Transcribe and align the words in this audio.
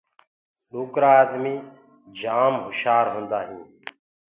ڏوڪرآ 0.69 1.11
آدمي 1.21 1.55
جآم 2.19 2.53
هُشآر 2.65 3.05
هوندآ 3.13 3.39
هينٚ۔ 3.47 3.67